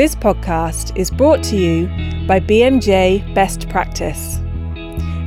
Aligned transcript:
This 0.00 0.14
podcast 0.14 0.96
is 0.96 1.10
brought 1.10 1.44
to 1.44 1.58
you 1.58 1.86
by 2.26 2.40
BMJ 2.40 3.34
Best 3.34 3.68
Practice. 3.68 4.38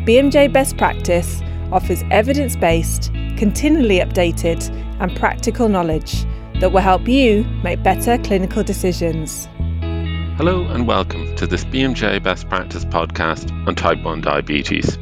BMJ 0.08 0.52
Best 0.52 0.78
Practice 0.78 1.44
offers 1.72 2.02
evidence 2.10 2.56
based, 2.56 3.14
continually 3.38 4.00
updated, 4.00 4.68
and 5.00 5.16
practical 5.16 5.70
knowledge 5.70 6.26
that 6.60 6.72
will 6.72 6.82
help 6.82 7.08
you 7.08 7.44
make 7.64 7.84
better 7.84 8.18
clinical 8.18 8.64
decisions. 8.64 9.48
Hello 10.38 10.66
and 10.70 10.88
welcome 10.88 11.36
to 11.36 11.46
this 11.46 11.64
BMJ 11.66 12.24
Best 12.24 12.50
Practice 12.50 12.84
podcast 12.84 13.52
on 13.68 13.76
type 13.76 14.02
1 14.02 14.22
diabetes. 14.22 14.98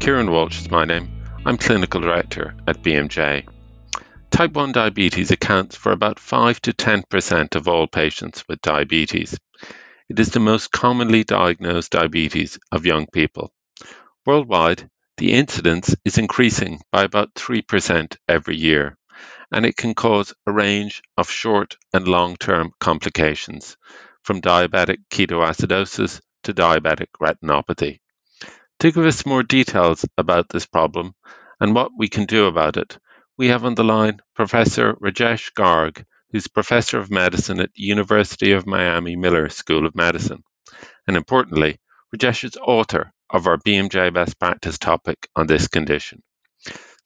Kieran 0.00 0.32
Walsh 0.32 0.62
is 0.62 0.68
my 0.68 0.84
name. 0.84 1.08
I'm 1.46 1.56
Clinical 1.56 2.00
Director 2.00 2.56
at 2.66 2.82
BMJ. 2.82 3.46
Type 4.32 4.54
1 4.54 4.72
diabetes 4.72 5.30
accounts 5.30 5.76
for 5.76 5.92
about 5.92 6.18
5 6.18 6.58
to 6.62 6.72
10% 6.72 7.54
of 7.54 7.68
all 7.68 7.86
patients 7.86 8.42
with 8.48 8.62
diabetes. 8.62 9.38
It 10.08 10.18
is 10.18 10.30
the 10.30 10.40
most 10.40 10.72
commonly 10.72 11.22
diagnosed 11.22 11.92
diabetes 11.92 12.58
of 12.72 12.86
young 12.86 13.06
people. 13.12 13.52
Worldwide, 14.24 14.88
the 15.18 15.34
incidence 15.34 15.94
is 16.06 16.16
increasing 16.16 16.80
by 16.90 17.02
about 17.02 17.34
3% 17.34 18.16
every 18.26 18.56
year, 18.56 18.96
and 19.52 19.66
it 19.66 19.76
can 19.76 19.94
cause 19.94 20.32
a 20.46 20.52
range 20.52 21.02
of 21.18 21.30
short 21.30 21.76
and 21.92 22.08
long 22.08 22.36
term 22.36 22.72
complications, 22.80 23.76
from 24.22 24.40
diabetic 24.40 25.00
ketoacidosis 25.10 26.22
to 26.44 26.54
diabetic 26.54 27.08
retinopathy. 27.20 28.00
To 28.80 28.90
give 28.90 29.04
us 29.04 29.26
more 29.26 29.42
details 29.42 30.06
about 30.16 30.48
this 30.48 30.64
problem 30.64 31.14
and 31.60 31.74
what 31.74 31.90
we 31.94 32.08
can 32.08 32.24
do 32.24 32.46
about 32.46 32.78
it, 32.78 32.98
we 33.38 33.48
have 33.48 33.64
on 33.64 33.74
the 33.74 33.84
line 33.84 34.20
Professor 34.34 34.94
Rajesh 34.94 35.52
Garg, 35.54 36.04
who's 36.30 36.48
Professor 36.48 36.98
of 36.98 37.10
Medicine 37.10 37.60
at 37.60 37.70
University 37.74 38.52
of 38.52 38.66
Miami 38.66 39.16
Miller 39.16 39.48
School 39.48 39.86
of 39.86 39.94
Medicine. 39.94 40.42
And 41.06 41.16
importantly, 41.16 41.78
Rajesh 42.14 42.44
is 42.44 42.56
author 42.56 43.12
of 43.30 43.46
our 43.46 43.56
BMJ 43.56 44.12
best 44.12 44.38
practice 44.38 44.78
topic 44.78 45.28
on 45.34 45.46
this 45.46 45.66
condition. 45.68 46.22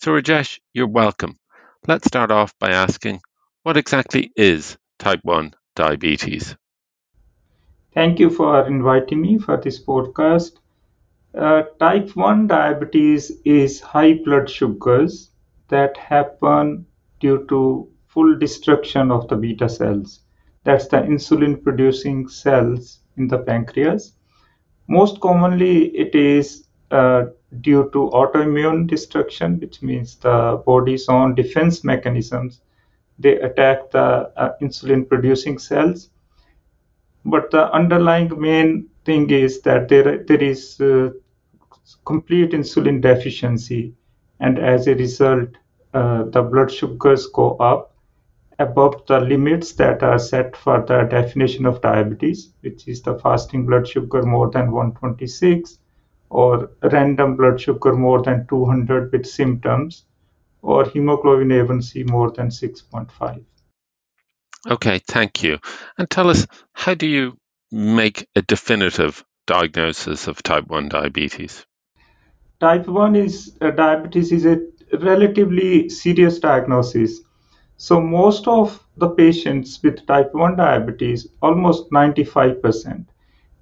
So, 0.00 0.10
Rajesh, 0.12 0.58
you're 0.74 0.88
welcome. 0.88 1.38
Let's 1.86 2.06
start 2.06 2.32
off 2.32 2.52
by 2.58 2.70
asking 2.70 3.20
what 3.62 3.76
exactly 3.76 4.32
is 4.36 4.76
type 4.98 5.20
1 5.22 5.54
diabetes? 5.76 6.56
Thank 7.94 8.18
you 8.18 8.30
for 8.30 8.66
inviting 8.66 9.20
me 9.20 9.38
for 9.38 9.56
this 9.58 9.82
podcast. 9.82 10.52
Uh, 11.32 11.62
type 11.78 12.16
1 12.16 12.48
diabetes 12.48 13.30
is 13.44 13.80
high 13.80 14.14
blood 14.14 14.50
sugars 14.50 15.30
that 15.68 15.96
happen 15.96 16.86
due 17.20 17.46
to 17.48 17.88
full 18.06 18.38
destruction 18.38 19.10
of 19.10 19.28
the 19.28 19.36
beta 19.36 19.68
cells. 19.68 20.20
That's 20.64 20.88
the 20.88 20.98
insulin 20.98 21.62
producing 21.62 22.28
cells 22.28 23.00
in 23.16 23.28
the 23.28 23.38
pancreas. 23.38 24.12
Most 24.88 25.20
commonly, 25.20 25.86
it 25.96 26.14
is 26.14 26.66
uh, 26.90 27.26
due 27.60 27.90
to 27.92 28.10
autoimmune 28.10 28.86
destruction, 28.86 29.58
which 29.60 29.82
means 29.82 30.16
the 30.16 30.62
body's 30.64 31.08
own 31.08 31.34
defense 31.34 31.84
mechanisms. 31.84 32.60
They 33.18 33.40
attack 33.40 33.90
the 33.90 34.32
uh, 34.36 34.52
insulin 34.60 35.08
producing 35.08 35.58
cells. 35.58 36.10
But 37.24 37.50
the 37.50 37.72
underlying 37.72 38.40
main 38.40 38.88
thing 39.04 39.30
is 39.30 39.60
that 39.62 39.88
there, 39.88 40.22
there 40.24 40.42
is 40.42 40.80
uh, 40.80 41.10
complete 42.04 42.50
insulin 42.50 43.00
deficiency 43.00 43.94
and 44.40 44.58
as 44.58 44.86
a 44.86 44.94
result, 44.94 45.48
uh, 45.94 46.24
the 46.24 46.42
blood 46.42 46.70
sugars 46.70 47.26
go 47.26 47.56
up 47.56 47.94
above 48.58 49.06
the 49.06 49.20
limits 49.20 49.72
that 49.72 50.02
are 50.02 50.18
set 50.18 50.56
for 50.56 50.80
the 50.86 51.02
definition 51.04 51.66
of 51.66 51.80
diabetes, 51.80 52.52
which 52.60 52.88
is 52.88 53.02
the 53.02 53.18
fasting 53.18 53.66
blood 53.66 53.86
sugar 53.86 54.22
more 54.22 54.50
than 54.50 54.72
126, 54.72 55.78
or 56.30 56.70
random 56.82 57.36
blood 57.36 57.60
sugar 57.60 57.92
more 57.92 58.22
than 58.22 58.46
200 58.46 59.12
with 59.12 59.26
symptoms, 59.26 60.04
or 60.62 60.84
hemoglobin 60.84 61.48
A1C 61.48 62.08
more 62.08 62.30
than 62.30 62.48
6.5. 62.48 63.44
Okay, 64.68 65.00
thank 65.06 65.42
you. 65.42 65.58
And 65.96 66.10
tell 66.10 66.28
us, 66.28 66.46
how 66.72 66.94
do 66.94 67.06
you 67.06 67.38
make 67.70 68.26
a 68.34 68.42
definitive 68.42 69.24
diagnosis 69.46 70.26
of 70.26 70.42
type 70.42 70.66
1 70.66 70.88
diabetes? 70.88 71.64
Type 72.58 72.86
1 72.86 73.16
is 73.16 73.56
uh, 73.60 73.70
diabetes 73.70 74.32
is 74.32 74.46
a 74.46 74.60
relatively 75.00 75.90
serious 75.90 76.38
diagnosis. 76.38 77.20
So 77.76 78.00
most 78.00 78.48
of 78.48 78.82
the 78.96 79.10
patients 79.10 79.82
with 79.82 80.06
type 80.06 80.32
1 80.32 80.56
diabetes, 80.56 81.28
almost 81.42 81.90
95%, 81.90 83.04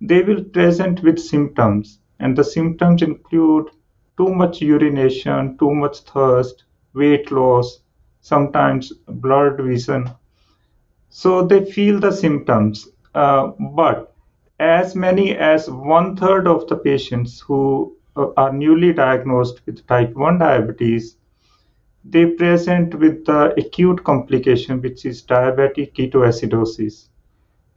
they 0.01 0.23
will 0.23 0.45
present 0.45 1.03
with 1.03 1.19
symptoms 1.19 1.99
and 2.21 2.37
the 2.37 2.45
symptoms 2.45 3.03
include 3.03 3.71
too 4.17 4.33
much 4.33 4.61
urination, 4.61 5.59
too 5.59 5.75
much 5.75 5.99
thirst, 6.03 6.63
weight 6.93 7.33
loss, 7.33 7.81
sometimes 8.21 8.93
blurred 9.09 9.61
vision. 9.61 10.09
So 11.11 11.45
they 11.45 11.65
feel 11.65 11.99
the 11.99 12.13
symptoms, 12.13 12.89
uh, 13.15 13.53
but 13.75 14.15
as 14.61 14.95
many 14.95 15.37
as 15.37 15.69
one 15.69 16.17
third 16.17 16.47
of 16.47 16.69
the 16.69 16.77
patients 16.77 17.41
who 17.41 17.97
are 18.17 18.53
newly 18.53 18.93
diagnosed 18.93 19.63
with 19.67 19.87
type 19.87 20.15
1 20.15 20.39
diabetes, 20.39 21.17
they 22.05 22.27
present 22.27 22.95
with 22.95 23.25
the 23.25 23.55
acute 23.59 24.05
complication, 24.05 24.81
which 24.83 25.05
is 25.05 25.23
diabetic 25.23 25.95
ketoacidosis. 25.95 27.09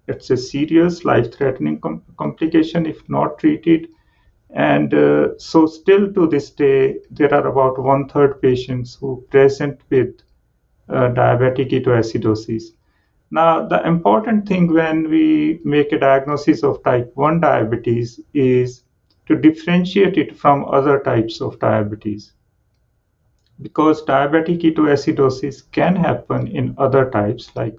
It's 0.08 0.30
a 0.30 0.38
serious 0.38 1.06
life 1.06 1.34
threatening 1.34 1.80
com- 1.80 2.04
complication 2.18 2.86
if 2.86 3.08
not 3.10 3.40
treated. 3.40 3.90
And 4.50 4.94
uh, 4.94 5.38
so, 5.38 5.66
still 5.66 6.14
to 6.14 6.28
this 6.28 6.52
day, 6.52 7.00
there 7.12 7.34
are 7.34 7.48
about 7.48 7.82
one 7.82 8.08
third 8.08 8.42
patients 8.42 8.96
who 8.96 9.26
present 9.30 9.82
with 9.90 10.16
uh, 10.90 11.10
diabetic 11.10 11.72
ketoacidosis. 11.72 12.64
Now, 13.30 13.68
the 13.68 13.86
important 13.86 14.48
thing 14.48 14.72
when 14.74 15.10
we 15.10 15.60
make 15.66 15.92
a 15.92 16.00
diagnosis 16.00 16.64
of 16.64 16.82
type 16.84 17.12
1 17.16 17.42
diabetes 17.42 18.22
is 18.34 18.84
to 19.28 19.36
differentiate 19.36 20.18
it 20.18 20.38
from 20.38 20.66
other 20.66 21.00
types 21.00 21.42
of 21.42 21.60
diabetes. 21.60 22.34
Because 23.62 24.04
diabetic 24.06 24.62
ketoacidosis 24.62 25.72
can 25.72 25.96
happen 25.96 26.48
in 26.48 26.76
other 26.78 27.10
types 27.10 27.52
like 27.56 27.78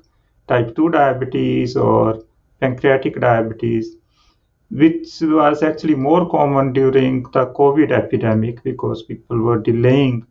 type 0.48 0.74
2 0.74 0.90
diabetes 0.90 1.76
or 1.76 2.24
pancreatic 2.60 3.20
diabetes, 3.20 3.96
which 4.70 5.08
was 5.20 5.62
actually 5.62 5.94
more 5.94 6.28
common 6.28 6.72
during 6.72 7.22
the 7.22 7.46
COVID 7.46 7.92
epidemic 7.92 8.62
because 8.64 9.02
people 9.04 9.38
were 9.38 9.58
delaying 9.58 10.26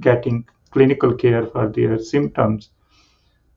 getting 0.00 0.46
clinical 0.70 1.14
care 1.14 1.46
for 1.46 1.68
their 1.68 1.98
symptoms. 1.98 2.70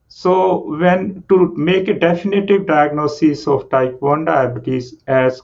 So, 0.08 0.78
when 0.78 1.24
to 1.30 1.54
make 1.58 1.90
a 1.90 2.00
definitive 2.00 2.66
diagnosis 2.66 3.48
of 3.48 3.70
type 3.70 4.02
1 4.02 4.26
diabetes 4.26 4.96
as 5.08 5.42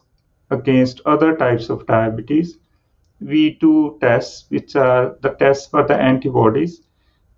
against 0.54 1.02
other 1.06 1.36
types 1.36 1.70
of 1.70 1.86
diabetes. 1.88 2.58
We 3.20 3.52
do 3.60 3.98
tests, 4.02 4.46
which 4.50 4.76
are 4.76 5.18
the 5.22 5.32
tests 5.32 5.68
for 5.68 5.84
the 5.88 5.96
antibodies. 5.96 6.82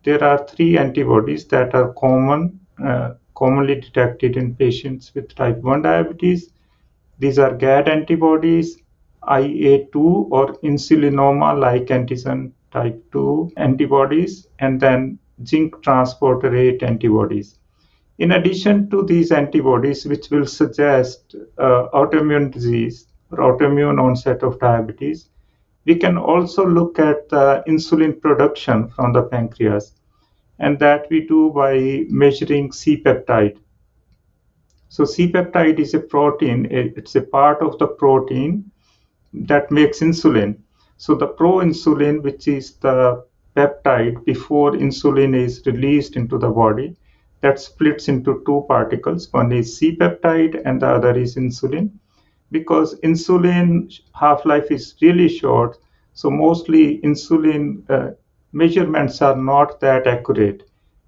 There 0.03 0.24
are 0.24 0.46
three 0.48 0.78
antibodies 0.78 1.46
that 1.46 1.74
are 1.74 1.94
common, 1.94 2.59
uh, 2.84 3.14
commonly 3.36 3.75
detected 3.81 4.38
in 4.38 4.56
patients 4.56 5.14
with 5.16 5.34
type 5.36 5.58
1 5.58 5.81
diabetes. 5.81 6.52
These 7.20 7.40
are 7.40 7.56
GAD 7.56 7.90
antibodies, 7.90 8.78
IA2 9.24 10.28
or 10.31 10.54
insulinoma 10.64 11.59
like 11.59 11.88
antigen 11.88 12.52
type 12.72 13.04
2 13.12 13.52
antibodies, 13.58 14.48
and 14.60 14.80
then 14.80 15.18
zinc 15.45 15.81
transporter 15.81 16.56
8 16.56 16.84
antibodies. 16.84 17.57
In 18.18 18.31
addition 18.31 18.89
to 18.92 19.04
these 19.04 19.31
antibodies, 19.31 20.06
which 20.06 20.30
will 20.30 20.45
suggest 20.45 21.36
uh, 21.57 21.88
autoimmune 21.94 22.51
disease 22.51 23.07
or 23.31 23.38
autoimmune 23.39 24.01
onset 24.01 24.44
of 24.44 24.60
diabetes, 24.60 25.30
we 25.86 25.95
can 25.95 26.18
also 26.18 26.66
look 26.66 27.00
at 27.00 27.30
the 27.30 27.63
insulin 27.68 28.19
production 28.19 28.88
from 28.89 29.13
the 29.13 29.24
pancreas, 29.24 29.94
and 30.60 30.80
that 30.80 31.07
we 31.10 31.27
do 31.27 31.51
by 31.51 32.06
measuring 32.10 32.72
C 32.72 33.01
peptide. 33.01 33.57
So, 34.89 35.06
C 35.06 35.31
peptide 35.31 35.80
is 35.80 35.94
a 35.94 36.00
protein, 36.00 36.68
it's 36.72 37.16
a 37.16 37.22
part 37.22 37.62
of 37.62 37.77
the 37.80 37.88
protein 37.88 38.72
that 39.33 39.69
makes 39.69 40.00
insulin. 40.00 40.57
So, 40.98 41.16
the 41.16 41.27
proinsulin, 41.27 42.24
which 42.24 42.48
is 42.48 42.77
the 42.77 43.25
peptide 43.56 44.24
before 44.25 44.72
insulin 44.72 45.36
is 45.36 45.62
released 45.66 46.16
into 46.16 46.38
the 46.38 46.50
body, 46.50 46.95
that 47.42 47.60
splits 47.60 48.07
into 48.07 48.42
two 48.45 48.66
particles. 48.68 49.31
One 49.31 49.51
is 49.51 49.77
C 49.77 49.95
peptide 49.95 50.62
and 50.66 50.81
the 50.81 50.88
other 50.88 51.16
is 51.18 51.36
insulin. 51.36 51.92
Because 52.57 53.00
insulin 53.02 53.92
half 54.13 54.46
life 54.46 54.72
is 54.72 54.96
really 55.02 55.28
short, 55.30 55.78
so 56.13 56.30
mostly 56.30 57.00
insulin 57.02 57.63
uh, 57.90 58.12
measurements 58.54 59.22
are 59.22 59.36
not 59.36 59.80
that 59.81 60.07
accurate. 60.07 60.63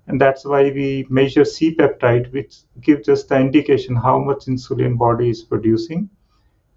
And 0.08 0.20
that's 0.22 0.46
why 0.46 0.64
we 0.72 1.06
measure 1.10 1.46
C 1.46 1.74
peptide, 1.76 2.32
which 2.34 2.58
gives 2.82 3.08
us 3.10 3.24
the 3.24 3.40
indication 3.40 3.96
how 3.96 4.20
much 4.20 4.46
insulin 4.48 4.98
body 4.98 5.30
is 5.30 5.44
producing. 5.44 6.10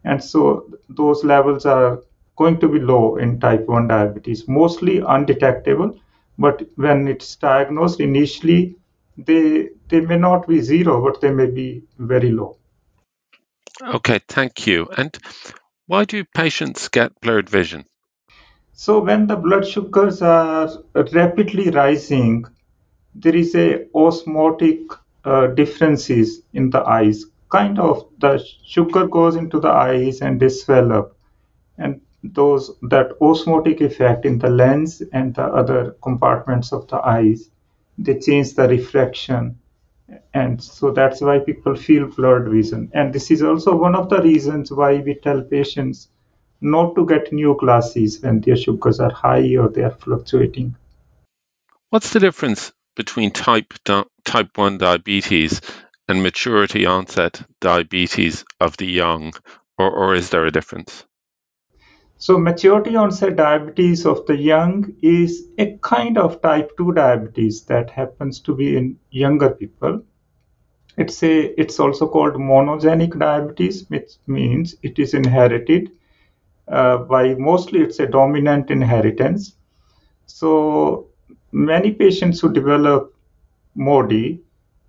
And 0.05 0.23
so 0.23 0.69
those 0.91 1.25
levels 1.25 1.67
are 1.67 2.03
going 2.37 2.61
to 2.61 2.69
be 2.69 2.81
low 2.81 3.17
in 3.17 3.41
type 3.41 3.67
1 3.67 3.89
diabetes, 3.89 4.47
mostly 4.49 4.99
undetectable. 4.99 5.99
But 6.39 6.63
when 6.77 7.09
it's 7.09 7.37
diagnosed 7.37 8.01
initially, 8.01 8.77
they 9.17 9.71
they 9.89 10.01
may 10.01 10.19
not 10.19 10.47
be 10.47 10.61
zero, 10.61 11.03
but 11.03 11.21
they 11.21 11.33
may 11.33 11.47
be 11.51 11.83
very 11.99 12.31
low. 12.31 12.59
Okay, 13.83 14.21
thank 14.29 14.67
you. 14.67 14.89
And 14.97 15.17
why 15.87 16.05
do 16.05 16.25
patients 16.25 16.89
get 16.89 17.21
blurred 17.21 17.49
vision? 17.49 17.85
So 18.73 19.01
when 19.01 19.27
the 19.27 19.37
blood 19.37 19.67
sugars 19.67 20.23
are 20.23 20.71
rapidly 20.95 21.71
rising, 21.71 22.47
there 23.15 23.35
is 23.35 23.55
a 23.55 23.87
osmotic 23.95 24.81
uh, 25.25 25.49
differences 25.49 26.43
in 26.53 26.71
the 26.71 26.81
eyes. 26.81 27.27
Kind 27.51 27.79
of 27.79 28.09
the 28.19 28.43
sugar 28.65 29.07
goes 29.07 29.37
into 29.37 29.61
the 29.61 29.69
eyes 29.69 30.23
and 30.23 30.41
they 30.41 30.49
swell 30.49 30.93
up, 30.93 31.17
and 31.77 32.01
those 32.23 32.71
that 32.83 33.13
osmotic 33.21 33.81
effect 33.81 34.25
in 34.25 34.39
the 34.39 34.49
lens 34.49 35.03
and 35.13 35.35
the 35.35 35.43
other 35.43 35.97
compartments 36.03 36.73
of 36.73 36.87
the 36.89 37.05
eyes, 37.05 37.51
they 37.99 38.19
change 38.19 38.55
the 38.55 38.69
refraction, 38.69 39.59
and 40.35 40.63
so 40.63 40.91
that's 40.91 41.21
why 41.21 41.39
people 41.39 41.77
feel 41.77 42.07
blurred 42.07 42.51
vision. 42.51 42.91
And 42.95 43.13
this 43.13 43.31
is 43.31 43.43
also 43.43 43.77
one 43.77 43.95
of 43.95 44.09
the 44.09 44.23
reasons 44.23 44.73
why 44.73 44.99
we 44.99 45.15
tell 45.15 45.43
patients 45.43 46.09
not 46.61 46.95
to 46.95 47.07
get 47.07 47.33
new 47.33 47.57
glasses 47.59 48.21
when 48.21 48.41
their 48.41 48.57
sugars 48.57 49.01
are 49.01 49.13
high 49.13 49.57
or 49.57 49.69
they 49.69 49.83
are 49.83 49.91
fluctuating. 49.91 50.75
What's 51.91 52.13
the 52.13 52.21
difference 52.21 52.73
between 52.97 53.31
type 53.31 53.73
type 54.25 54.57
1 54.57 54.79
diabetes 54.79 55.61
and 56.09 56.23
maturity 56.23 56.87
onset 56.87 57.43
diabetes 57.61 58.45
of 58.61 58.77
the 58.77 58.87
young 58.87 59.33
or, 59.79 59.91
or 59.91 60.15
is 60.15 60.31
there 60.31 60.47
a 60.47 60.53
difference? 60.53 61.05
So 62.21 62.37
maturity 62.37 62.97
onset 62.97 63.37
diabetes 63.37 64.05
of 64.05 64.27
the 64.27 64.37
young 64.37 64.95
is 65.01 65.49
a 65.57 65.79
kind 65.79 66.19
of 66.19 66.43
type 66.43 66.77
2 66.77 66.93
diabetes 66.93 67.63
that 67.63 67.89
happens 67.89 68.41
to 68.41 68.55
be 68.55 68.77
in 68.77 68.99
younger 69.11 69.49
people. 69.49 70.03
It's 70.99 71.23
a 71.23 71.59
it's 71.59 71.81
also 71.81 72.07
called 72.07 72.35
monogenic 72.35 73.19
diabetes, 73.19 73.89
which 73.89 74.19
means 74.27 74.77
it 74.83 74.99
is 74.99 75.15
inherited 75.15 75.93
uh, 76.69 76.99
by 76.99 77.37
mostly 77.37 77.81
it's 77.81 78.01
a 78.01 78.07
dominant 78.07 78.71
inheritance. 78.71 79.57
So 80.27 81.07
many 81.53 81.91
patients 81.91 82.39
who 82.39 82.53
develop 82.53 83.15
MODY, 83.75 84.43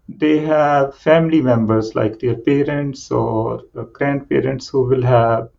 they 0.10 0.40
have 0.40 0.98
family 0.98 1.42
members 1.42 1.96
like 1.96 2.20
their 2.20 2.36
parents 2.36 3.10
or 3.10 3.64
grandparents 3.94 4.68
who 4.68 4.82
will 4.84 5.04
have 5.04 5.50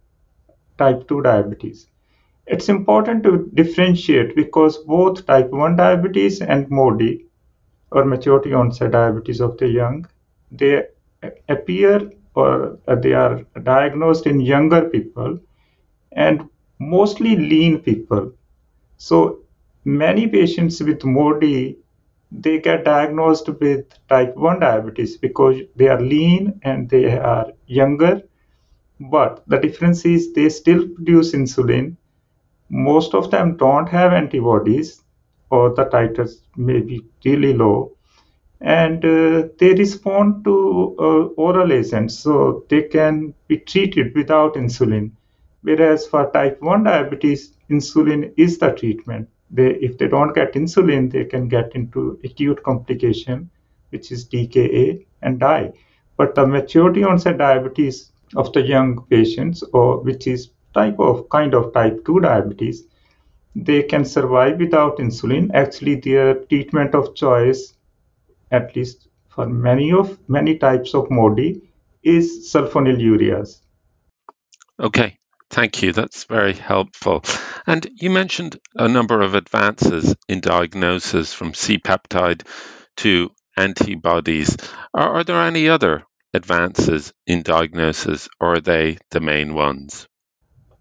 type 0.79 1.07
2 1.09 1.23
diabetes. 1.23 1.87
It's 2.47 2.69
important 2.69 3.23
to 3.25 3.51
differentiate 3.55 4.35
because 4.35 4.79
both 4.79 5.27
type 5.27 5.51
1 5.51 5.77
diabetes 5.77 6.41
and 6.41 6.69
MODY 6.71 7.27
or 7.91 8.05
maturity 8.05 8.53
onset 8.53 8.91
diabetes 8.91 9.41
of 9.41 9.57
the 9.59 9.69
young, 9.69 10.07
they 10.51 10.87
appear 11.49 12.11
or 12.35 12.79
they 13.03 13.13
are 13.13 13.43
diagnosed 13.63 14.27
in 14.27 14.41
younger 14.41 14.89
people 14.89 15.39
and 16.13 16.49
mostly 16.79 17.37
lean 17.37 17.81
people. 17.81 18.33
So 18.97 19.41
many 19.85 20.27
patients 20.27 20.81
with 20.81 21.05
MODY, 21.05 21.79
they 22.33 22.59
get 22.61 22.85
diagnosed 22.85 23.49
with 23.61 23.85
type 24.09 24.35
1 24.37 24.61
diabetes 24.61 25.17
because 25.17 25.61
they 25.77 25.89
are 25.89 26.01
lean 26.01 26.61
and 26.63 26.89
they 26.89 27.19
are 27.19 27.53
younger. 27.67 28.23
But 29.11 29.43
the 29.47 29.59
difference 29.59 30.05
is 30.05 30.33
they 30.33 30.49
still 30.49 30.89
produce 30.89 31.33
insulin. 31.33 31.97
Most 32.71 33.15
of 33.15 33.31
them 33.31 33.57
don't 33.57 33.89
have 33.89 34.13
antibodies 34.13 35.03
or 35.51 35.75
the 35.75 35.85
titers 35.87 36.41
may 36.57 36.81
be 36.81 37.05
really 37.25 37.53
low 37.53 37.97
and 38.61 39.05
uh, 39.05 39.49
they 39.59 39.75
respond 39.75 40.45
to 40.45 40.97
uh, 40.99 41.25
oral 41.37 41.73
agents 41.73 42.19
so 42.19 42.65
they 42.69 42.83
can 42.83 43.35
be 43.49 43.59
treated 43.59 44.15
without 44.15 44.55
insulin 44.55 45.11
Whereas 45.63 46.07
for 46.09 46.31
type 46.33 46.61
1 46.61 46.85
diabetes, 46.85 47.53
insulin 47.71 48.33
is 48.37 48.59
the 48.59 48.73
treatment. 48.73 49.29
They, 49.51 49.75
if 49.77 49.97
they 49.97 50.09
don't 50.09 50.35
get 50.35 50.55
insulin, 50.55 51.11
they 51.11 51.25
can 51.25 51.49
get 51.49 51.75
into 51.75 52.19
acute 52.25 52.63
complication, 52.65 53.49
which 53.91 54.11
is 54.11 54.29
DKA, 54.29 55.07
and 55.23 55.39
die. 55.39 55.73
But 56.17 56.35
the 56.35 56.47
maturity 56.47 57.05
onset 57.05 57.39
diabetes 57.39 58.11
of 58.37 58.53
the 58.53 58.63
young 58.63 59.05
patients, 59.11 59.63
or 59.73 59.99
which 59.99 60.27
is 60.27 60.51
type 60.75 60.99
of 60.99 61.29
kind 61.29 61.55
of 61.55 61.73
type 61.73 62.05
2 62.05 62.21
diabetes, 62.21 62.85
they 63.55 63.83
can 63.83 64.05
survive 64.05 64.59
without 64.59 64.99
insulin. 64.99 65.51
Actually, 65.55 65.97
their 65.97 66.35
treatment 66.35 66.95
of 66.95 67.15
choice, 67.15 67.75
at 68.51 68.75
least 68.75 69.09
for 69.29 69.47
many 69.47 69.93
of 69.93 70.19
many 70.29 70.57
types 70.59 70.95
of 70.95 71.11
MODY, 71.11 71.63
is 72.03 72.51
sulfonylureas. 72.53 73.61
Okay, 74.81 75.19
Thank 75.53 75.83
you. 75.83 75.93
That's 75.93 76.25
very 76.25 76.55
helpful. 76.55 77.23
And 77.67 77.87
you 77.93 78.09
mentioned 78.09 78.59
a 78.75 78.89
number 78.89 79.21
of 79.21 79.35
advances 79.35 80.17
in 80.27 80.41
diagnosis 80.41 81.35
from 81.35 81.53
C 81.53 81.77
peptide 81.77 82.47
to 82.97 83.31
antibodies. 83.55 84.57
Are, 84.95 85.17
are, 85.17 85.25
there 85.25 85.43
any 85.43 85.69
other 85.69 86.05
advances 86.35 87.13
in 87.27 87.43
diagnosis, 87.43 88.29
or 88.41 88.55
are 88.55 88.61
they 88.61 88.99
the 89.11 89.21
main 89.21 89.55
ones? 89.55 90.07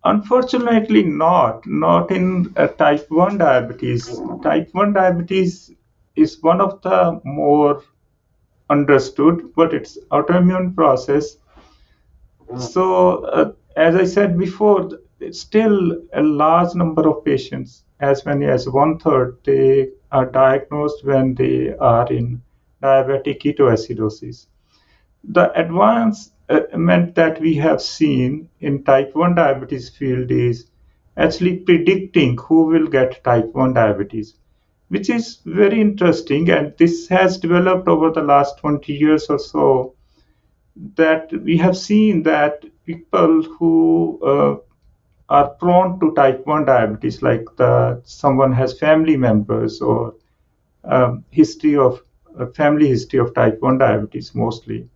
Unfortunately, 0.03 1.03
not. 1.03 1.65
Not 1.67 2.11
in 2.11 2.53
uh, 2.57 2.67
type 2.67 3.05
1 3.09 3.37
diabetes. 3.37 4.19
Type 4.41 4.69
1 4.71 4.93
diabetes 4.93 5.71
is 6.15 6.41
one 6.41 6.59
of 6.59 6.81
the 6.81 7.21
more 7.23 7.83
understood, 8.69 9.53
but 9.55 9.73
it's 9.73 9.97
autoimmune 10.11 10.75
process. 10.75 11.37
So, 12.57 13.25
uh, 13.25 13.51
as 13.75 13.95
I 13.95 14.05
said 14.05 14.37
before, 14.37 14.89
still 15.31 16.03
a 16.13 16.21
large 16.21 16.73
number 16.73 17.07
of 17.07 17.23
patients, 17.23 17.83
as 17.99 18.25
many 18.25 18.45
as 18.45 18.67
one 18.67 18.97
third, 18.97 19.37
they 19.43 19.89
are 20.11 20.25
diagnosed 20.25 21.05
when 21.05 21.35
they 21.35 21.73
are 21.73 22.11
in 22.11 22.41
diabetic 22.81 23.41
ketoacidosis. 23.41 24.47
The 25.23 25.51
advancement 25.53 27.15
that 27.15 27.39
we 27.39 27.53
have 27.55 27.81
seen 27.81 28.49
in 28.59 28.83
type 28.83 29.15
1 29.15 29.35
diabetes 29.35 29.89
field 29.89 30.31
is 30.31 30.65
actually 31.15 31.57
predicting 31.57 32.37
who 32.37 32.65
will 32.65 32.87
get 32.87 33.23
type 33.23 33.53
1 33.53 33.73
diabetes, 33.73 34.33
which 34.89 35.11
is 35.11 35.37
very 35.45 35.79
interesting. 35.79 36.49
And 36.49 36.73
this 36.77 37.07
has 37.09 37.37
developed 37.37 37.87
over 37.87 38.09
the 38.09 38.23
last 38.23 38.57
20 38.57 38.91
years 38.93 39.29
or 39.29 39.37
so 39.37 39.93
that 40.95 41.31
we 41.43 41.55
have 41.57 41.77
seen 41.77 42.23
that 42.23 42.65
people 42.85 43.43
who 43.43 44.19
uh, 44.25 44.55
are 45.29 45.49
prone 45.49 45.99
to 45.99 46.13
type 46.15 46.45
1 46.47 46.65
diabetes, 46.65 47.21
like 47.21 47.45
the, 47.57 48.01
someone 48.05 48.51
has 48.53 48.79
family 48.79 49.17
members 49.17 49.81
or 49.81 50.15
um, 50.83 51.23
history 51.29 51.77
of 51.77 52.01
uh, 52.39 52.47
family 52.47 52.87
history 52.87 53.19
of 53.19 53.35
type 53.35 53.61
1 53.61 53.77
diabetes, 53.77 54.33
mostly 54.33 54.89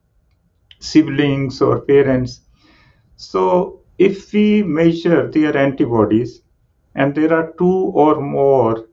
siblings 0.79 1.62
or 1.62 1.82
parents. 1.82 2.41
So, 3.15 3.82
if 3.98 4.34
we 4.34 4.63
measure 4.63 5.29
their 5.32 5.55
antibodies, 5.55 6.41
and 6.96 7.13
there 7.13 7.34
are 7.34 7.53
two 7.58 7.91
or 7.94 8.22
more 8.22 8.88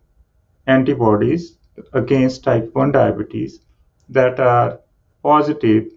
antibodies 0.67 1.57
against 1.93 2.45
type 2.45 2.71
1 2.75 2.93
diabetes 2.93 3.61
that 4.09 4.39
are 4.41 4.81
positive, 5.23 5.89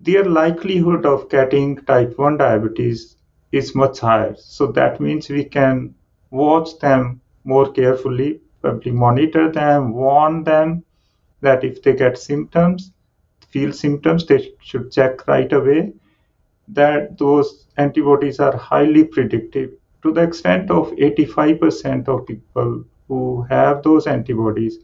their 0.00 0.24
likelihood 0.24 1.06
of 1.06 1.28
getting 1.28 1.76
type 1.76 2.18
1 2.18 2.36
diabetes 2.36 3.16
is 3.52 3.74
much 3.74 4.00
higher. 4.00 4.34
So 4.36 4.66
that 4.72 5.00
means 5.00 5.28
we 5.28 5.44
can 5.44 5.94
watch 6.30 6.78
them 6.78 7.20
more 7.44 7.70
carefully, 7.72 8.40
probably 8.60 8.92
monitor 8.92 9.50
them, 9.50 9.92
warn 9.94 10.44
them 10.44 10.84
that 11.40 11.64
if 11.64 11.82
they 11.82 11.94
get 11.94 12.18
symptoms, 12.18 12.92
feel 13.56 13.72
symptoms, 13.72 14.26
they 14.26 14.52
should 14.60 14.92
check 14.92 15.26
right 15.26 15.50
away 15.50 15.92
that 16.68 17.16
those 17.16 17.66
antibodies 17.78 18.38
are 18.38 18.54
highly 18.54 19.04
predictive 19.04 19.70
to 20.02 20.12
the 20.12 20.22
extent 20.22 20.70
of 20.70 20.90
85% 20.90 22.08
of 22.08 22.26
people 22.26 22.84
who 23.08 23.46
have 23.48 23.82
those 23.82 24.06
antibodies 24.06 24.78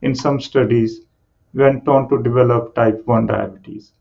in 0.00 0.14
some 0.14 0.40
studies 0.40 1.00
went 1.52 1.86
on 1.86 2.08
to 2.08 2.22
develop 2.22 2.74
type 2.74 3.02
1 3.04 3.26
diabetes. 3.26 3.92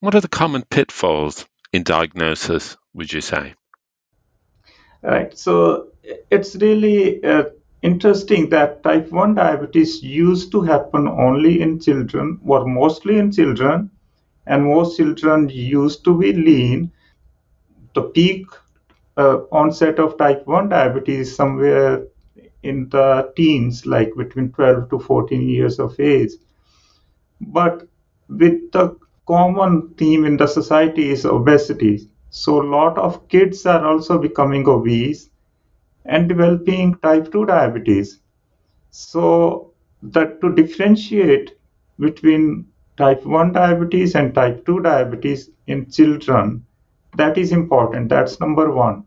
What 0.00 0.14
are 0.14 0.22
the 0.22 0.36
common 0.40 0.62
pitfalls 0.62 1.46
in 1.72 1.82
diagnosis, 1.82 2.78
would 2.94 3.12
you 3.12 3.20
say? 3.20 3.54
Right. 5.02 5.36
So 5.36 5.88
it's 6.30 6.56
really 6.56 7.22
uh, 7.22 7.44
interesting 7.84 8.48
that 8.48 8.82
type 8.82 9.10
1 9.12 9.34
diabetes 9.34 10.02
used 10.02 10.50
to 10.52 10.62
happen 10.62 11.06
only 11.06 11.60
in 11.60 11.78
children 11.78 12.40
or 12.46 12.64
mostly 12.66 13.18
in 13.18 13.30
children 13.30 13.90
and 14.46 14.64
most 14.64 14.96
children 14.96 15.48
used 15.50 16.02
to 16.04 16.18
be 16.18 16.32
lean. 16.32 16.90
The 17.94 18.02
peak 18.02 18.46
uh, 19.18 19.40
onset 19.52 19.98
of 19.98 20.16
type 20.16 20.46
1 20.46 20.70
diabetes 20.70 21.36
somewhere 21.36 22.06
in 22.62 22.88
the 22.88 23.32
teens 23.36 23.84
like 23.84 24.14
between 24.16 24.50
12 24.52 24.88
to 24.88 24.98
14 24.98 25.46
years 25.46 25.78
of 25.78 26.00
age. 26.00 26.32
But 27.42 27.86
with 28.28 28.72
the 28.72 28.96
common 29.26 29.94
theme 29.98 30.24
in 30.24 30.38
the 30.38 30.46
society 30.46 31.10
is 31.10 31.26
obesity. 31.26 32.08
So 32.30 32.62
a 32.62 32.68
lot 32.78 32.96
of 32.96 33.28
kids 33.28 33.66
are 33.66 33.86
also 33.86 34.18
becoming 34.18 34.66
obese 34.66 35.28
and 36.04 36.28
developing 36.28 36.94
type 36.96 37.32
2 37.32 37.46
diabetes. 37.46 38.20
So 38.90 39.72
that 40.02 40.40
to 40.40 40.54
differentiate 40.54 41.56
between 41.98 42.66
type 42.96 43.24
1 43.24 43.52
diabetes 43.52 44.14
and 44.14 44.34
type 44.34 44.64
2 44.66 44.80
diabetes 44.80 45.50
in 45.66 45.90
children, 45.90 46.64
that 47.16 47.38
is 47.38 47.52
important. 47.52 48.08
That's 48.08 48.40
number 48.40 48.70
one. 48.70 49.04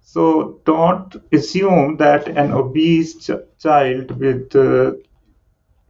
So 0.00 0.60
don't 0.64 1.14
assume 1.32 1.96
that 1.98 2.28
an 2.28 2.52
obese 2.52 3.16
ch- 3.16 3.30
child 3.58 4.10
with 4.18 4.54
uh, 4.56 4.92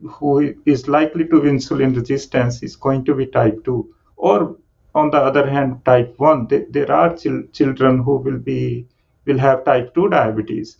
who 0.03 0.55
is 0.65 0.89
likely 0.89 1.25
to 1.29 1.41
be 1.43 1.49
insulin 1.49 1.95
resistance 1.97 2.63
is 2.63 2.77
going 2.77 3.05
to 3.05 3.15
be 3.15 3.27
type 3.27 3.65
2 3.65 3.95
or 4.17 4.57
on 4.95 5.11
the 5.11 5.19
other 5.19 5.49
hand 5.49 5.85
type 5.85 6.15
1 6.19 6.49
there 6.71 6.91
are 6.91 7.17
children 7.17 7.99
who 7.99 8.17
will 8.17 8.39
be 8.39 8.87
will 9.29 9.39
have 9.39 9.65
type 9.65 9.95
2 9.95 10.09
diabetes. 10.09 10.79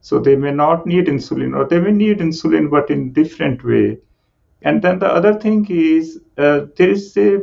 So 0.00 0.18
they 0.18 0.36
may 0.36 0.52
not 0.52 0.86
need 0.86 1.06
insulin 1.06 1.54
or 1.54 1.68
they 1.68 1.78
may 1.78 1.92
need 1.92 2.18
insulin 2.18 2.70
but 2.70 2.90
in 2.90 3.12
different 3.12 3.62
way. 3.62 3.98
And 4.62 4.80
then 4.80 4.98
the 4.98 5.12
other 5.12 5.34
thing 5.34 5.66
is 5.68 6.20
uh, 6.38 6.66
there 6.76 6.90
is 6.90 7.14
a 7.18 7.42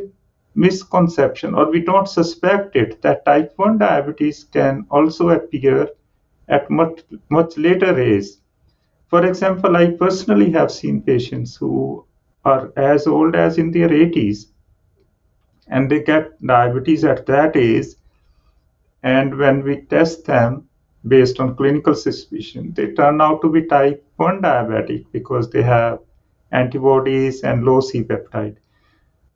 misconception 0.54 1.54
or 1.54 1.70
we 1.70 1.80
don't 1.80 2.08
suspect 2.08 2.74
it 2.74 3.00
that 3.02 3.24
type 3.24 3.52
1 3.56 3.78
diabetes 3.78 4.44
can 4.44 4.86
also 4.90 5.28
appear 5.28 5.88
at 6.48 6.68
much 6.70 7.00
much 7.28 7.56
later 7.56 7.96
age. 7.98 8.26
For 9.08 9.24
example, 9.24 9.76
I 9.76 9.92
personally 9.92 10.50
have 10.52 10.70
seen 10.70 11.02
patients 11.02 11.56
who 11.56 12.04
are 12.44 12.72
as 12.76 13.06
old 13.06 13.36
as 13.36 13.58
in 13.58 13.70
their 13.70 13.88
80s 13.88 14.46
and 15.68 15.90
they 15.90 16.02
get 16.02 16.40
diabetes 16.44 17.04
at 17.04 17.26
that 17.26 17.56
age 17.56 17.86
and 19.02 19.36
when 19.38 19.62
we 19.62 19.82
test 19.82 20.24
them 20.24 20.68
based 21.06 21.40
on 21.40 21.56
clinical 21.56 21.94
suspicion, 21.94 22.72
they 22.74 22.92
turn 22.92 23.20
out 23.20 23.40
to 23.42 23.50
be 23.50 23.62
type 23.62 24.04
1 24.16 24.42
diabetic 24.42 25.06
because 25.12 25.50
they 25.50 25.62
have 25.62 26.00
antibodies 26.52 27.42
and 27.42 27.64
low 27.64 27.80
C 27.80 28.02
peptide. 28.02 28.56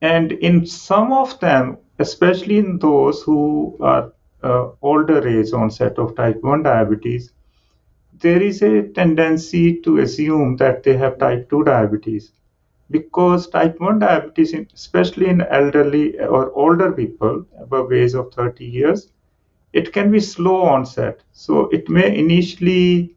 And 0.00 0.33
in 0.33 0.66
some 0.66 1.12
of 1.12 1.38
them, 1.40 1.78
especially 1.99 2.59
in 2.59 2.78
those 2.78 3.23
who 3.23 3.76
are 3.81 4.12
uh, 4.42 4.71
older 4.83 5.26
age 5.26 5.52
onset 5.52 5.99
of 5.99 6.16
type 6.16 6.42
1 6.42 6.64
diabetes, 6.64 7.33
there 8.19 8.42
is 8.42 8.62
a 8.62 8.88
tendency 8.88 9.81
to 9.83 9.99
assume 9.99 10.57
that 10.57 10.83
they 10.83 10.97
have 10.97 11.19
type 11.19 11.49
2 11.50 11.64
diabetes 11.64 12.33
because 12.90 13.49
type 13.49 13.81
1 13.81 14.00
diabetes, 14.00 14.54
especially 14.75 15.28
in 15.28 15.40
elderly 15.42 16.19
or 16.19 16.52
older 16.52 16.92
people 16.92 17.47
above 17.61 17.92
age 17.92 18.14
of 18.14 18.33
30 18.35 18.64
years, 18.64 19.12
it 19.73 19.93
can 19.93 20.11
be 20.11 20.21
slow 20.21 20.62
onset. 20.62 21.21
So 21.33 21.69
it 21.71 21.88
may 21.88 22.17
initially 22.17 23.17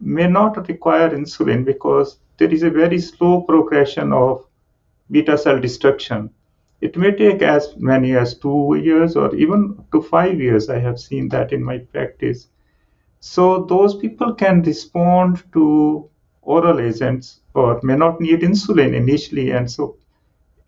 may 0.00 0.26
not 0.26 0.68
require 0.68 1.10
insulin 1.10 1.64
because 1.64 2.18
there 2.36 2.52
is 2.52 2.62
a 2.62 2.70
very 2.70 2.98
slow 2.98 3.42
progression 3.42 4.12
of 4.12 4.44
beta 5.10 5.38
cell 5.38 5.58
destruction. 5.60 6.30
It 6.80 6.96
may 6.96 7.12
take 7.12 7.40
as 7.40 7.74
many 7.78 8.16
as 8.16 8.36
two 8.36 8.78
years 8.82 9.16
or 9.16 9.34
even 9.34 9.76
up 9.78 9.90
to 9.92 10.02
five 10.02 10.40
years. 10.40 10.68
I 10.68 10.78
have 10.80 11.00
seen 11.00 11.28
that 11.30 11.52
in 11.52 11.62
my 11.62 11.78
practice. 11.78 12.48
So 13.20 13.64
those 13.64 13.96
people 13.96 14.34
can 14.34 14.62
respond 14.62 15.42
to 15.54 16.10
oral 16.42 16.80
agents 16.80 17.40
or 17.54 17.80
may 17.82 17.96
not 17.96 18.20
need 18.20 18.40
insulin 18.40 18.94
initially, 18.94 19.52
and 19.52 19.70
so 19.70 19.96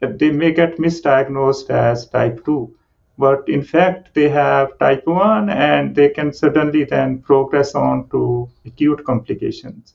they 0.00 0.31
may 0.31 0.52
get 0.52 0.78
misdiagnosed 0.78 1.69
as 1.69 2.09
type 2.09 2.45
2 2.47 2.75
but 3.18 3.49
in 3.49 3.62
fact 3.62 4.14
they 4.14 4.28
have 4.28 4.78
type 4.78 5.06
1 5.06 5.49
and 5.50 5.94
they 5.94 6.08
can 6.11 6.32
suddenly 6.32 6.85
then 6.85 7.18
progress 7.18 7.75
on 7.75 8.08
to 8.11 8.49
acute 8.64 9.04
complications. 9.04 9.94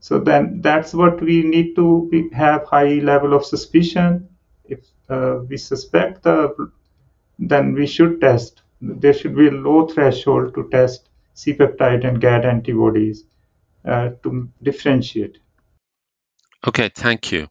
So 0.00 0.18
then 0.18 0.60
that's 0.60 0.94
what 0.94 1.20
we 1.20 1.42
need 1.42 1.74
to 1.76 2.10
have 2.32 2.64
high 2.64 3.00
level 3.00 3.34
of 3.34 3.44
suspicion. 3.44 4.28
If 4.64 4.80
uh, 5.08 5.40
we 5.48 5.56
suspect 5.56 6.22
the 6.22 6.70
then 7.38 7.74
we 7.74 7.86
should 7.86 8.20
test. 8.20 8.62
There 8.80 9.12
should 9.12 9.36
be 9.36 9.48
a 9.48 9.50
low 9.50 9.86
threshold 9.86 10.54
to 10.54 10.68
test 10.70 11.08
c-peptide 11.34 12.06
and 12.06 12.20
gad 12.20 12.46
antibodies 12.46 13.24
uh, 13.84 14.10
to 14.22 14.48
differentiate. 14.62 15.38
Okay 16.66 16.90
thank 16.94 17.32
you. 17.32 17.48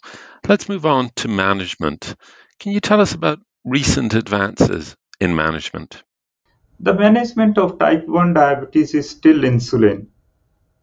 Let's 0.48 0.68
move 0.68 0.86
on 0.86 1.12
to 1.18 1.28
management. 1.28 2.16
Can 2.60 2.72
you 2.72 2.80
tell 2.80 3.02
us 3.02 3.14
about 3.14 3.40
recent 3.66 4.14
advances 4.14 4.96
in 5.20 5.36
management? 5.36 6.04
The 6.80 6.94
management 6.94 7.58
of 7.58 7.80
type 7.80 8.08
1 8.08 8.34
diabetes 8.34 8.94
is 8.94 9.10
still 9.10 9.40
insulin. 9.40 10.08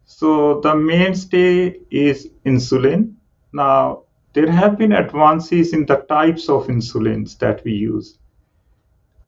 So 0.05 0.59
the 0.61 0.75
mainstay 0.75 1.79
is 1.89 2.29
insulin. 2.45 3.15
Now, 3.53 4.03
there 4.33 4.51
have 4.51 4.77
been 4.77 4.91
advances 4.91 5.73
in 5.73 5.85
the 5.85 5.97
types 5.97 6.49
of 6.49 6.67
insulins 6.67 7.37
that 7.37 7.63
we 7.63 7.73
use. 7.73 8.17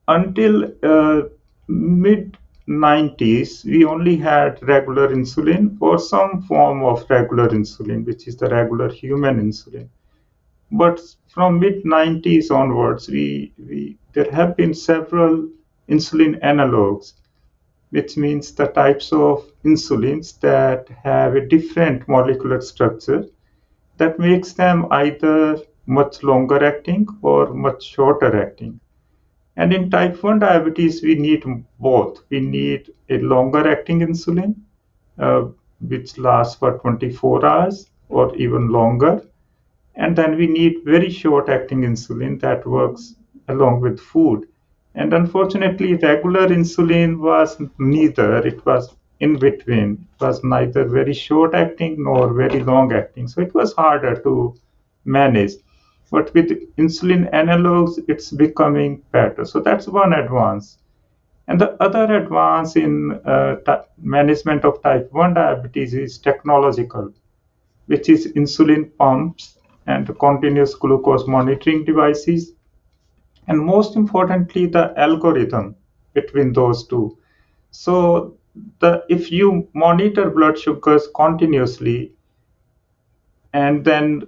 Until 0.07 0.71
uh, 0.83 1.29
mid 1.67 2.38
90s, 2.67 3.63
we 3.63 3.85
only 3.85 4.17
had 4.17 4.62
regular 4.63 5.09
insulin 5.09 5.77
or 5.79 6.00
some 6.00 6.41
form 6.43 6.83
of 6.83 7.07
regular 7.09 7.50
insulin, 7.50 8.05
which 8.05 8.27
is 8.27 8.35
the 8.35 8.50
regular 8.50 8.89
human 8.91 9.39
insulin. 9.39 9.88
But 10.72 11.00
from 11.27 11.60
mid 11.60 11.84
90s 11.84 12.51
onwards, 12.51 13.07
we, 13.10 13.53
we 13.57 13.98
there 14.13 14.31
have 14.31 14.55
been 14.55 14.74
several 14.74 15.50
insulin 15.89 16.39
analogs, 16.41 17.13
which 17.89 18.17
means 18.17 18.51
the 18.53 18.67
types 18.67 19.12
of 19.13 19.45
insulins 19.63 20.39
that 20.39 20.88
have 21.03 21.36
a 21.36 21.48
different 21.48 22.07
molecular 22.07 22.62
structure 22.62 23.25
that 23.98 24.19
makes 24.19 24.53
them 24.53 24.88
either 24.91 25.57
much 25.86 26.24
longer 26.24 26.63
acting 26.63 27.07
or 27.22 27.53
much 27.53 27.84
shorter 27.84 28.41
acting. 28.41 28.79
And 29.57 29.72
in 29.72 29.89
type 29.89 30.22
1 30.22 30.39
diabetes, 30.39 31.01
we 31.01 31.15
need 31.15 31.43
both. 31.79 32.24
We 32.29 32.39
need 32.41 32.91
a 33.10 33.19
longer 33.19 33.67
acting 33.67 34.00
insulin, 34.00 34.55
uh, 35.17 35.48
which 35.79 36.17
lasts 36.17 36.55
for 36.55 36.77
24 36.79 37.45
hours 37.45 37.89
or 38.10 38.36
even 38.36 38.69
longer, 38.69 39.22
and 39.97 40.15
then 40.15 40.35
we 40.37 40.47
need 40.47 40.83
very 40.83 41.09
short 41.09 41.49
acting 41.49 41.81
insulin 41.81 42.39
that 42.41 42.65
works 42.65 43.15
along 43.47 43.81
with 43.81 43.99
food. 43.99 44.47
And 44.93 45.13
unfortunately, 45.13 45.95
regular 45.95 46.47
insulin 46.47 47.19
was 47.19 47.57
neither, 47.77 48.37
it 48.45 48.65
was 48.65 48.95
in 49.19 49.37
between. 49.39 50.07
It 50.13 50.25
was 50.25 50.43
neither 50.43 50.85
very 50.85 51.13
short 51.13 51.53
acting 51.53 52.03
nor 52.03 52.33
very 52.33 52.61
long 52.61 52.93
acting. 52.93 53.27
So 53.27 53.41
it 53.41 53.53
was 53.53 53.73
harder 53.73 54.15
to 54.23 54.55
manage. 55.05 55.53
But 56.11 56.33
with 56.33 56.49
insulin 56.77 57.31
analogs, 57.33 57.99
it's 58.07 58.31
becoming 58.31 59.01
better. 59.11 59.45
So 59.45 59.59
that's 59.59 59.87
one 59.87 60.13
advance. 60.13 60.77
And 61.47 61.59
the 61.59 61.81
other 61.81 62.15
advance 62.15 62.75
in 62.75 63.19
uh, 63.25 63.57
t- 63.65 63.87
management 63.97 64.65
of 64.65 64.81
type 64.81 65.11
1 65.11 65.35
diabetes 65.35 65.93
is 65.93 66.17
technological, 66.17 67.13
which 67.85 68.09
is 68.09 68.33
insulin 68.33 68.89
pumps 68.97 69.55
and 69.87 70.07
continuous 70.19 70.73
glucose 70.75 71.27
monitoring 71.27 71.85
devices, 71.85 72.53
and 73.47 73.59
most 73.59 73.95
importantly, 73.95 74.65
the 74.65 74.93
algorithm 74.97 75.75
between 76.13 76.53
those 76.53 76.87
two. 76.87 77.17
So, 77.71 78.37
the 78.79 79.03
if 79.09 79.31
you 79.31 79.67
monitor 79.73 80.29
blood 80.29 80.57
sugars 80.57 81.07
continuously 81.15 82.13
and 83.53 83.83
then 83.83 84.23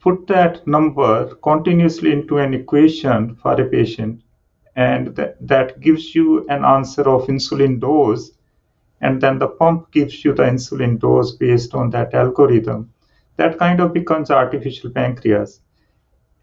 put 0.00 0.26
that 0.26 0.66
number 0.66 1.34
continuously 1.36 2.12
into 2.12 2.38
an 2.38 2.54
equation 2.54 3.34
for 3.36 3.60
a 3.60 3.64
patient, 3.64 4.22
and 4.76 5.16
th- 5.16 5.34
that 5.40 5.80
gives 5.80 6.14
you 6.14 6.46
an 6.48 6.64
answer 6.64 7.02
of 7.02 7.26
insulin 7.26 7.80
dose, 7.80 8.32
and 9.00 9.20
then 9.20 9.38
the 9.38 9.48
pump 9.48 9.90
gives 9.92 10.24
you 10.24 10.32
the 10.32 10.42
insulin 10.42 10.98
dose 10.98 11.36
based 11.36 11.74
on 11.74 11.90
that 11.90 12.14
algorithm 12.14 12.90
that 13.36 13.58
kind 13.58 13.80
of 13.80 13.92
becomes 13.92 14.30
artificial 14.30 14.90
pancreas. 14.90 15.60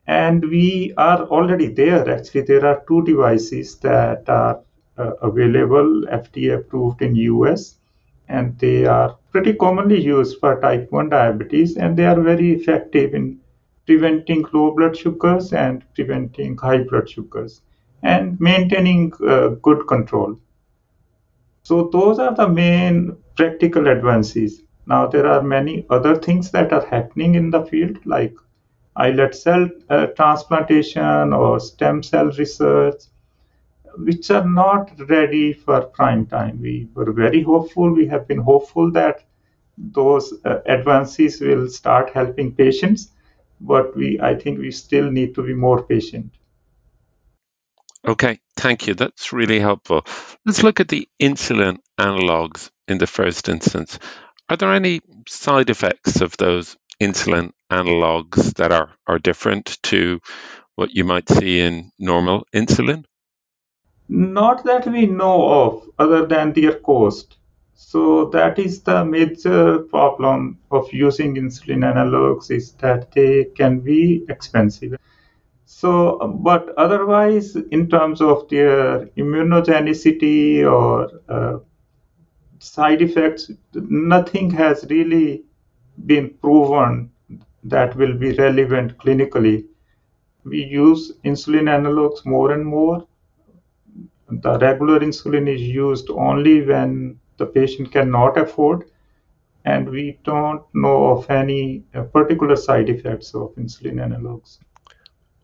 And 0.07 0.43
we 0.43 0.93
are 0.97 1.23
already 1.25 1.67
there. 1.67 2.09
Actually, 2.09 2.41
there 2.41 2.65
are 2.65 2.83
two 2.87 3.03
devices 3.03 3.77
that 3.79 4.27
are 4.27 4.61
uh, 4.97 5.13
available, 5.21 6.03
FDA 6.11 6.57
approved 6.57 7.01
in 7.01 7.15
US, 7.15 7.77
and 8.27 8.57
they 8.59 8.85
are 8.85 9.17
pretty 9.31 9.53
commonly 9.53 10.01
used 10.01 10.39
for 10.39 10.59
type 10.61 10.91
1 10.91 11.09
diabetes 11.09 11.77
and 11.77 11.97
they 11.97 12.05
are 12.05 12.19
very 12.21 12.53
effective 12.53 13.13
in 13.13 13.39
preventing 13.85 14.45
low 14.53 14.73
blood 14.75 14.95
sugars 14.95 15.53
and 15.53 15.83
preventing 15.93 16.57
high 16.57 16.83
blood 16.83 17.09
sugars 17.09 17.61
and 18.01 18.39
maintaining 18.39 19.11
uh, 19.27 19.49
good 19.61 19.87
control. 19.87 20.37
So, 21.63 21.89
those 21.91 22.19
are 22.19 22.35
the 22.35 22.49
main 22.49 23.15
practical 23.35 23.87
advances. 23.87 24.62
Now, 24.85 25.07
there 25.07 25.27
are 25.27 25.41
many 25.41 25.85
other 25.89 26.15
things 26.15 26.51
that 26.51 26.73
are 26.73 26.85
happening 26.85 27.35
in 27.35 27.51
the 27.51 27.65
field, 27.65 28.05
like 28.05 28.35
islet 28.95 29.35
cell 29.35 29.69
uh, 29.89 30.07
transplantation 30.07 31.33
or 31.33 31.59
stem 31.59 32.03
cell 32.03 32.27
research, 32.31 33.03
which 33.97 34.29
are 34.29 34.45
not 34.45 34.91
ready 35.09 35.53
for 35.53 35.81
prime 35.81 36.25
time. 36.25 36.61
We 36.61 36.87
were 36.93 37.11
very 37.11 37.41
hopeful. 37.43 37.93
We 37.93 38.07
have 38.07 38.27
been 38.27 38.39
hopeful 38.39 38.91
that 38.91 39.23
those 39.77 40.33
uh, 40.45 40.59
advances 40.65 41.39
will 41.39 41.69
start 41.69 42.11
helping 42.11 42.53
patients, 42.53 43.09
but 43.61 43.95
we, 43.95 44.19
I 44.19 44.35
think, 44.35 44.59
we 44.59 44.71
still 44.71 45.09
need 45.09 45.35
to 45.35 45.43
be 45.43 45.53
more 45.53 45.83
patient. 45.83 46.31
Okay, 48.05 48.39
thank 48.57 48.87
you. 48.87 48.95
That's 48.95 49.31
really 49.31 49.59
helpful. 49.59 50.05
Let's 50.45 50.61
look 50.61 50.81
at 50.81 50.89
the 50.89 51.07
insulin 51.21 51.77
analogs 51.97 52.69
in 52.87 52.97
the 52.97 53.07
first 53.07 53.47
instance. 53.47 53.97
Are 54.49 54.57
there 54.57 54.73
any 54.73 55.01
side 55.27 55.69
effects 55.69 56.21
of 56.21 56.35
those 56.37 56.75
insulin 57.01 57.51
analogs 57.71 58.53
that 58.55 58.71
are, 58.71 58.89
are 59.07 59.19
different 59.19 59.77
to 59.83 60.19
what 60.75 60.93
you 60.93 61.03
might 61.03 61.29
see 61.29 61.59
in 61.59 61.91
normal 61.99 62.45
insulin? 62.53 63.05
Not 64.09 64.65
that 64.65 64.85
we 64.87 65.05
know 65.05 65.47
of, 65.47 65.89
other 65.97 66.25
than 66.25 66.53
their 66.53 66.79
cost. 66.79 67.37
So 67.73 68.25
that 68.29 68.59
is 68.59 68.81
the 68.81 69.05
major 69.05 69.79
problem 69.79 70.59
of 70.71 70.91
using 70.91 71.35
insulin 71.35 71.83
analogs 71.83 72.51
is 72.51 72.73
that 72.73 73.11
they 73.11 73.45
can 73.55 73.79
be 73.79 74.25
expensive. 74.29 74.97
So, 75.65 76.17
but 76.41 76.69
otherwise, 76.77 77.55
in 77.55 77.89
terms 77.89 78.21
of 78.21 78.47
their 78.49 79.07
immunogenicity 79.17 80.63
or 80.69 81.09
uh, 81.27 81.59
side 82.63 83.01
effects, 83.01 83.51
nothing 83.73 84.49
has 84.51 84.85
really 84.89 85.43
been 86.05 86.29
proven 86.41 87.11
that 87.63 87.95
will 87.95 88.13
be 88.17 88.31
relevant 88.33 88.97
clinically. 88.97 89.65
We 90.45 90.63
use 90.63 91.13
insulin 91.25 91.67
analogs 91.77 92.25
more 92.25 92.53
and 92.53 92.65
more. 92.65 93.05
The 94.29 94.57
regular 94.59 94.99
insulin 94.99 95.47
is 95.53 95.61
used 95.61 96.09
only 96.09 96.65
when 96.65 97.19
the 97.37 97.45
patient 97.45 97.91
cannot 97.91 98.37
afford, 98.37 98.89
and 99.65 99.89
we 99.89 100.19
don't 100.23 100.63
know 100.73 101.11
of 101.11 101.29
any 101.29 101.83
particular 102.13 102.55
side 102.55 102.89
effects 102.89 103.35
of 103.35 103.53
insulin 103.55 103.99
analogs. 104.07 104.59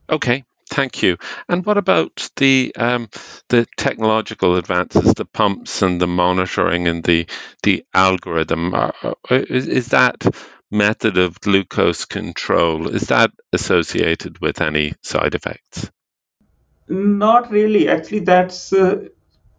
Okay, 0.10 0.44
thank 0.70 1.04
you. 1.04 1.18
And 1.48 1.66
what 1.66 1.78
about 1.78 2.30
the 2.38 2.74
um, 2.78 3.10
the 3.50 3.68
technological 3.78 4.56
advances, 4.56 5.14
the 5.14 5.26
pumps 5.26 5.82
and 5.82 6.00
the 6.00 6.08
monitoring 6.08 6.88
and 6.88 7.04
the 7.04 7.28
the 7.64 7.86
algorithm? 7.94 8.74
Uh, 8.74 8.92
uh, 9.04 9.14
is, 9.30 9.68
is 9.68 9.88
that 9.90 10.26
method 10.72 11.18
of 11.18 11.40
glucose 11.42 12.06
control 12.06 12.90
is 12.90 13.08
that 13.08 13.32
associated 13.54 14.40
with 14.40 14.62
any 14.62 14.94
side 15.02 15.34
effects? 15.36 15.90
Not 16.88 17.52
really. 17.52 17.88
Actually, 17.88 18.20
that's 18.20 18.72
a 18.74 19.10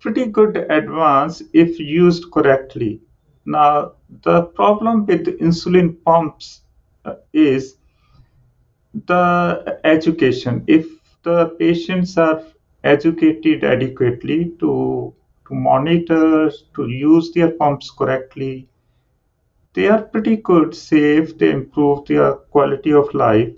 pretty 0.01 0.27
good 0.27 0.57
advance 0.57 1.43
if 1.53 1.79
used 1.79 2.31
correctly. 2.33 3.01
Now, 3.45 3.93
the 4.23 4.43
problem 4.43 5.07
with 5.07 5.27
insulin 5.41 6.03
pumps 6.05 6.61
uh, 7.05 7.15
is 7.33 7.77
the 9.07 9.81
education. 9.85 10.65
If 10.67 10.87
the 11.23 11.49
patients 11.59 12.17
are 12.19 12.43
educated 12.85 13.65
adequately 13.65 14.53
to, 14.61 15.15
to 15.49 15.55
monitor, 15.55 16.51
to 16.75 16.89
use 16.89 17.33
their 17.33 17.51
pumps 17.53 17.91
correctly, 17.91 18.69
they 19.75 19.89
are 19.89 20.03
pretty 20.03 20.37
good, 20.37 20.75
safe, 20.75 21.37
they 21.39 21.51
improve 21.51 22.07
their 22.07 22.35
quality 22.35 22.93
of 22.93 23.13
life. 23.15 23.55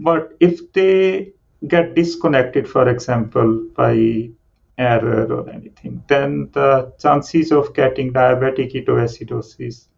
But 0.00 0.36
if 0.40 0.72
they 0.72 1.32
get 1.68 1.94
disconnected, 1.94 2.68
for 2.68 2.88
example, 2.88 3.66
by 3.74 4.30
error 4.78 5.26
or 5.32 5.48
anything, 5.50 6.02
then 6.08 6.50
the 6.52 6.92
chances 6.98 7.52
of 7.52 7.74
getting 7.74 8.12
diabetic 8.12 8.72
ketoacidosis 8.74 9.88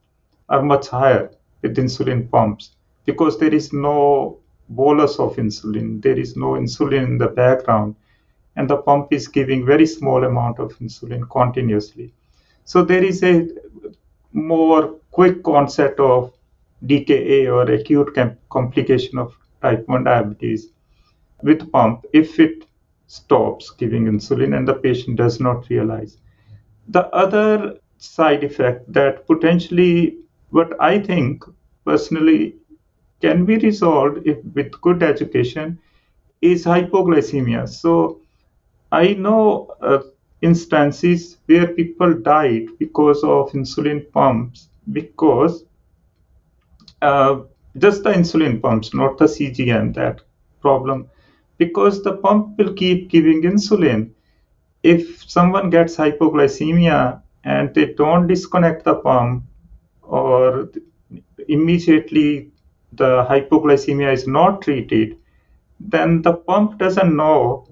are 0.49 0.63
much 0.63 0.89
higher 0.89 1.31
with 1.63 1.77
insulin 1.77 2.31
pumps 2.31 2.77
because 3.07 3.39
there 3.39 3.55
is 3.55 3.73
no 3.73 4.39
bolus 4.69 5.19
of 5.19 5.37
insulin, 5.37 6.03
there 6.03 6.19
is 6.19 6.37
no 6.37 6.53
insulin 6.53 7.05
in 7.05 7.19
the 7.19 7.29
background, 7.29 7.95
and 8.57 8.69
the 8.69 8.77
pump 8.77 9.13
is 9.13 9.29
giving 9.29 9.65
very 9.65 9.87
small 9.87 10.25
amount 10.25 10.59
of 10.59 10.77
insulin 10.79 11.29
continuously. 11.31 12.13
So 12.65 12.85
there 12.85 13.05
is 13.05 13.23
a 13.23 13.49
more 14.33 14.97
quick 15.11 15.47
onset 15.47 15.99
of 16.01 16.33
DKA 16.85 17.53
or 17.53 17.71
acute 17.71 18.17
complication 18.49 19.19
of 19.19 19.37
type 19.63 19.87
1 19.89 20.05
diabetes 20.05 20.69
with 21.43 21.71
pump 21.73 22.05
if 22.13 22.39
it 22.39 22.65
stops 23.07 23.71
giving 23.71 24.07
insulin 24.07 24.57
and 24.57 24.67
the 24.67 24.75
patient 24.75 25.17
does 25.17 25.41
not 25.41 25.69
realize. 25.71 26.19
The 26.89 27.07
other 27.09 27.79
side 27.99 28.45
effect 28.45 28.93
that 28.93 29.27
potentially, 29.27 30.19
what 30.51 30.75
I 30.81 30.99
think 30.99 31.45
personally 31.85 32.57
can 33.21 33.45
be 33.45 33.57
resolved 33.59 34.27
if 34.27 34.39
with 34.55 34.81
good 34.81 35.03
education 35.03 35.79
is 36.41 36.65
hypoglycemia. 36.65 37.69
So 37.69 38.21
I 38.93 39.15
know 39.15 39.69
uh, 39.81 40.01
instances 40.43 41.39
where 41.47 41.69
people 41.69 42.15
died 42.15 42.67
because 42.79 43.23
of 43.25 43.51
insulin 43.53 44.11
pumps 44.13 44.69
because 44.93 45.65
uh, 47.03 47.41
just 47.79 48.03
the 48.05 48.11
insulin 48.13 48.61
pumps, 48.61 48.95
not 48.95 49.19
the 49.19 49.27
CGM, 49.27 49.95
that 49.95 50.21
problem, 50.61 51.09
because 51.59 52.03
the 52.03 52.13
pump 52.19 52.59
will 52.59 52.73
keep 52.75 53.11
giving 53.11 53.43
insulin. 53.43 54.11
If 54.83 55.29
someone 55.29 55.71
gets 55.71 55.97
hypoglycemia 55.97 57.23
and 57.45 57.75
they 57.75 57.93
don't 57.95 58.27
disconnect 58.27 58.85
the 58.85 58.97
pump 58.97 59.45
or 60.03 60.71
immediately 61.49 62.51
the 62.97 63.27
hypoglycemia 63.29 64.13
is 64.13 64.27
not 64.27 64.63
treated, 64.63 65.19
then 65.81 66.23
the 66.23 66.33
pump 66.33 66.79
doesn't 66.79 67.15
know 67.15 67.69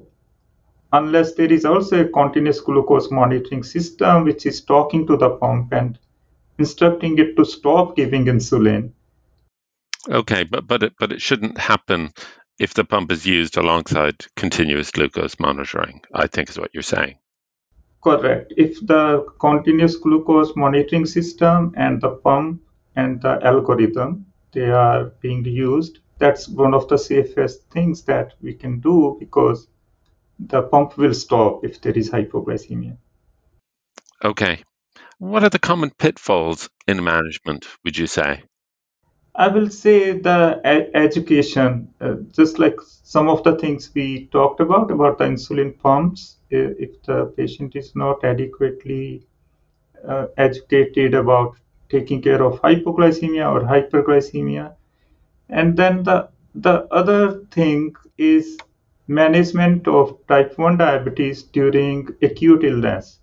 unless 0.92 1.34
there 1.34 1.52
is 1.52 1.64
also 1.64 2.04
a 2.04 2.08
continuous 2.08 2.60
glucose 2.60 3.10
monitoring 3.10 3.62
system 3.64 4.24
which 4.24 4.46
is 4.46 4.60
talking 4.60 5.06
to 5.06 5.16
the 5.16 5.30
pump 5.30 5.72
and 5.72 5.98
instructing 6.58 7.18
it 7.18 7.36
to 7.36 7.44
stop 7.44 7.96
giving 7.96 8.26
insulin. 8.26 8.92
Okay, 10.08 10.44
but 10.44 10.66
but 10.66 10.82
it 10.82 10.92
but 11.00 11.12
it 11.12 11.20
shouldn't 11.20 11.58
happen 11.58 12.12
if 12.58 12.74
the 12.74 12.84
pump 12.84 13.10
is 13.10 13.26
used 13.26 13.56
alongside 13.56 14.16
continuous 14.36 14.90
glucose 14.90 15.40
monitoring. 15.40 16.00
I 16.14 16.26
think 16.26 16.50
is 16.50 16.58
what 16.58 16.70
you're 16.72 16.82
saying. 16.82 17.16
Correct. 18.02 18.52
If 18.56 18.86
the 18.86 19.26
continuous 19.40 19.96
glucose 19.96 20.54
monitoring 20.54 21.06
system 21.06 21.72
and 21.76 22.00
the 22.00 22.10
pump 22.10 22.60
and 22.94 23.20
the 23.22 23.40
algorithm 23.42 24.26
they 24.54 24.70
are 24.70 25.04
being 25.20 25.44
used, 25.44 25.98
that's 26.18 26.48
one 26.48 26.72
of 26.72 26.88
the 26.88 26.96
safest 26.96 27.68
things 27.70 28.02
that 28.04 28.32
we 28.40 28.54
can 28.54 28.80
do 28.80 29.16
because 29.20 29.68
the 30.38 30.62
pump 30.62 30.96
will 30.96 31.14
stop 31.14 31.64
if 31.64 31.80
there 31.80 31.92
is 31.92 32.10
hypoglycemia. 32.10 32.96
Okay. 34.24 34.62
What 35.18 35.44
are 35.44 35.50
the 35.50 35.58
common 35.58 35.90
pitfalls 35.90 36.68
in 36.86 37.04
management, 37.04 37.66
would 37.84 37.98
you 37.98 38.06
say? 38.06 38.42
I 39.36 39.48
will 39.48 39.68
say 39.68 40.12
the 40.12 40.60
education, 40.94 41.92
uh, 42.00 42.14
just 42.30 42.58
like 42.58 42.76
some 43.02 43.28
of 43.28 43.42
the 43.42 43.56
things 43.56 43.90
we 43.94 44.26
talked 44.26 44.60
about, 44.60 44.90
about 44.90 45.18
the 45.18 45.24
insulin 45.24 45.76
pumps, 45.76 46.36
if 46.50 47.02
the 47.02 47.26
patient 47.36 47.74
is 47.74 47.96
not 47.96 48.22
adequately 48.22 49.26
uh, 50.06 50.26
educated 50.36 51.14
about 51.14 51.56
taking 51.94 52.20
care 52.26 52.42
of 52.42 52.60
hypoglycemia 52.60 53.44
or 53.54 53.60
hyperglycemia. 53.72 54.66
And 55.48 55.76
then 55.76 56.02
the, 56.02 56.28
the 56.54 56.76
other 57.00 57.20
thing 57.56 57.94
is 58.18 58.58
management 59.06 59.86
of 59.86 60.18
type 60.26 60.58
1 60.58 60.78
diabetes 60.78 61.42
during 61.42 62.08
acute 62.22 62.64
illness. 62.64 63.18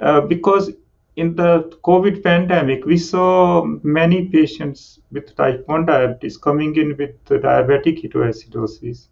Uh, 0.00 0.20
because 0.22 0.70
in 1.16 1.34
the 1.34 1.52
COVID 1.84 2.22
pandemic, 2.22 2.84
we 2.84 2.96
saw 2.96 3.64
many 3.82 4.26
patients 4.28 5.00
with 5.12 5.34
type 5.36 5.62
1 5.66 5.86
diabetes 5.86 6.36
coming 6.36 6.74
in 6.76 6.96
with 6.96 7.24
diabetic 7.24 8.02
ketoacidosis. 8.02 9.08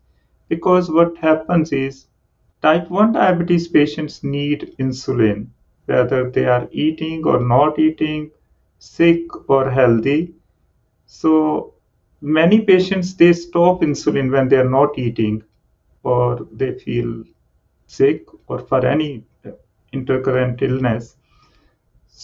Because 0.48 0.90
what 0.90 1.16
happens 1.18 1.72
is 1.72 2.07
type 2.62 2.90
1 2.90 3.12
diabetes 3.12 3.68
patients 3.68 4.22
need 4.24 4.74
insulin 4.79 5.48
whether 5.87 6.31
they 6.31 6.44
are 6.44 6.68
eating 6.72 7.24
or 7.24 7.40
not 7.40 7.79
eating, 7.79 8.31
sick 8.78 9.50
or 9.50 9.70
healthy. 9.70 10.34
So 11.06 11.74
many 12.20 12.60
patients 12.60 13.14
they 13.14 13.32
stop 13.32 13.82
insulin 13.82 14.30
when 14.30 14.48
they 14.48 14.56
are 14.56 14.70
not 14.70 14.98
eating 14.98 15.42
or 16.02 16.46
they 16.52 16.72
feel 16.78 17.24
sick 17.86 18.24
or 18.48 18.58
for 18.58 18.84
any 18.86 19.24
intercurrent 19.92 20.62
illness 20.62 21.16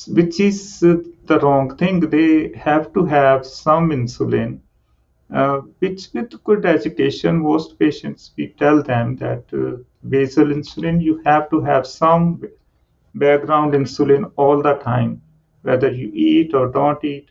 which 0.09 0.41
is 0.41 0.81
the 0.81 1.39
wrong 1.43 1.77
thing 1.77 2.01
they 2.01 2.53
have 2.57 2.93
to 2.95 3.05
have 3.05 3.45
some 3.47 3.91
insulin 3.91 4.59
uh, 5.35 5.59
which 5.81 6.09
with 6.15 6.43
good 6.45 6.65
education 6.65 7.39
most 7.39 7.79
patients 7.79 8.33
we 8.37 8.49
tell 8.63 8.83
them 8.83 9.17
that 9.17 9.45
uh, 9.53 9.77
basal 10.09 10.47
insulin 10.47 11.01
you 11.01 11.21
have 11.25 11.49
to 11.51 11.61
have 11.61 11.87
some 11.87 12.43
background 13.15 13.75
insulin 13.75 14.31
all 14.37 14.63
the 14.63 14.75
time 14.75 15.21
whether 15.63 15.91
you 15.91 16.11
eat 16.15 16.55
or 16.55 16.69
don't 16.71 17.05
eat 17.05 17.31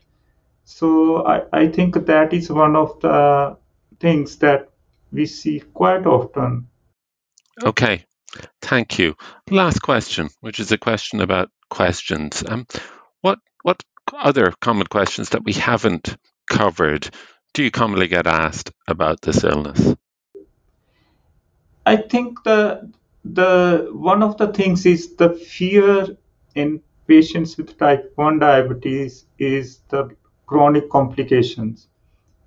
so 0.64 1.26
I, 1.26 1.42
I 1.52 1.68
think 1.68 2.06
that 2.06 2.32
is 2.32 2.50
one 2.50 2.76
of 2.76 3.00
the 3.00 3.56
things 4.00 4.36
that 4.38 4.68
we 5.12 5.26
see 5.26 5.60
quite 5.60 6.06
often. 6.06 6.68
Okay, 7.62 8.04
thank 8.60 8.98
you. 8.98 9.14
Last 9.50 9.80
question, 9.80 10.30
which 10.40 10.60
is 10.60 10.72
a 10.72 10.78
question 10.78 11.20
about 11.20 11.50
questions. 11.68 12.42
Um, 12.46 12.66
what 13.20 13.38
what 13.62 13.82
other 14.12 14.52
common 14.60 14.86
questions 14.86 15.30
that 15.30 15.44
we 15.44 15.52
haven't 15.52 16.16
covered 16.48 17.10
do 17.54 17.62
you 17.62 17.70
commonly 17.70 18.08
get 18.08 18.26
asked 18.26 18.72
about 18.88 19.20
this 19.20 19.44
illness? 19.44 19.94
I 21.84 21.96
think 21.96 22.42
the 22.44 22.90
the 23.24 23.90
one 23.92 24.22
of 24.22 24.38
the 24.38 24.52
things 24.52 24.86
is 24.86 25.16
the 25.16 25.34
fear 25.34 26.16
in 26.54 26.82
patients 27.06 27.56
with 27.56 27.78
type 27.78 28.12
1 28.16 28.38
diabetes 28.38 29.26
is 29.38 29.78
the 29.88 30.14
chronic 30.46 30.88
complications, 30.90 31.88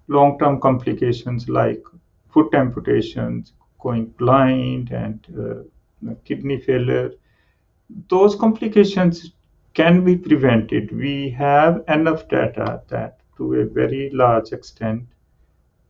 long 0.07 0.37
term 0.39 0.59
complications 0.59 1.49
like 1.49 1.83
foot 2.29 2.53
amputations, 2.53 3.53
going 3.79 4.05
blind, 4.17 4.91
and 4.91 5.25
uh, 5.39 6.13
kidney 6.23 6.59
failure. 6.59 7.11
Those 8.09 8.35
complications 8.35 9.31
can 9.73 10.03
be 10.03 10.15
prevented. 10.17 10.91
We 10.91 11.29
have 11.31 11.83
enough 11.87 12.27
data 12.27 12.81
that, 12.87 13.19
to 13.37 13.55
a 13.55 13.65
very 13.65 14.09
large 14.11 14.51
extent, 14.53 15.05